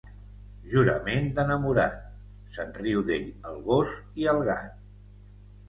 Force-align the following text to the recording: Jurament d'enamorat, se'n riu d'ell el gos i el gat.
Jurament 0.69 1.29
d'enamorat, 1.39 1.99
se'n 2.57 2.75
riu 2.81 3.05
d'ell 3.13 3.29
el 3.53 3.63
gos 3.71 3.95
i 4.25 4.29
el 4.35 4.45
gat. 4.51 4.85